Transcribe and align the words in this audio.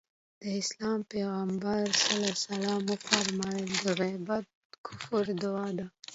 د 0.41 0.43
اسلام 0.61 0.99
پيغمبر 1.13 1.83
ص 2.39 2.45
وفرمايل 2.95 3.69
د 3.83 3.85
غيبت 3.99 4.45
کفاره 4.85 5.33
دعا 5.43 5.67
ده. 5.77 5.85